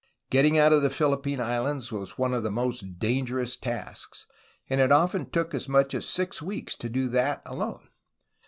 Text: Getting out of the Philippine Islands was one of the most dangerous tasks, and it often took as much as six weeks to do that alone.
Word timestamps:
Getting 0.31 0.57
out 0.57 0.73
of 0.73 0.81
the 0.81 0.89
Philippine 0.89 1.39
Islands 1.39 1.91
was 1.91 2.17
one 2.17 2.33
of 2.33 2.41
the 2.41 2.49
most 2.49 2.97
dangerous 2.97 3.55
tasks, 3.55 4.25
and 4.67 4.81
it 4.81 4.91
often 4.91 5.29
took 5.29 5.53
as 5.53 5.69
much 5.69 5.93
as 5.93 6.09
six 6.09 6.41
weeks 6.41 6.73
to 6.77 6.89
do 6.89 7.07
that 7.09 7.43
alone. 7.45 7.87